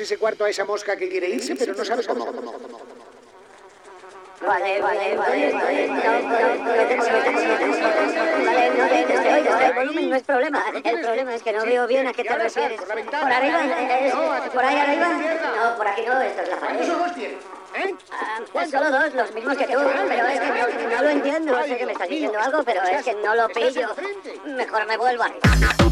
ese 0.00 0.18
cuarto 0.18 0.44
a 0.44 0.50
esa 0.50 0.64
mosca 0.64 0.96
que 0.96 1.08
quiere 1.08 1.28
irse, 1.28 1.54
pero 1.56 1.74
no 1.74 1.84
sabes 1.84 2.06
cómo. 2.06 2.26
Vale, 4.46 4.80
vale, 4.80 5.16
vale, 5.16 5.50
El 9.66 9.74
volumen 9.74 10.10
no 10.10 10.16
es 10.16 10.22
problema. 10.22 10.64
El 10.84 11.00
problema 11.00 11.34
es 11.34 11.42
que 11.42 11.52
no 11.52 11.64
veo 11.64 11.86
bien 11.86 12.06
a 12.06 12.12
qué 12.12 12.24
te 12.24 12.36
refieres. 12.36 12.80
¿Por 12.80 12.92
arriba? 13.32 13.60
¿Por 14.52 14.64
ahí 14.64 14.78
arriba? 14.78 15.08
No, 15.56 15.76
por 15.76 15.88
aquí 15.88 16.02
no, 16.06 16.20
esto 16.20 16.42
es 16.42 16.48
la 16.48 16.56
pared. 16.56 16.80
¿Eh? 17.76 17.92
Ah, 18.12 18.66
solo 18.70 18.90
dos, 18.90 19.14
los 19.14 19.34
mismos 19.34 19.56
que 19.56 19.64
tú, 19.64 19.80
pero 20.08 20.26
es 20.28 20.40
que 20.40 20.46
no, 20.46 20.90
no 20.90 21.02
lo 21.02 21.08
entiendo. 21.08 21.62
Sé 21.64 21.76
que 21.76 21.86
me 21.86 21.92
estás 21.92 22.08
diciendo 22.08 22.38
algo, 22.38 22.62
pero 22.62 22.82
es 22.82 23.04
que 23.04 23.14
no 23.14 23.34
lo 23.34 23.48
pillo. 23.48 23.88
Mejor 24.44 24.86
me 24.86 24.96
vuelvo 24.96 25.24
a... 25.24 25.83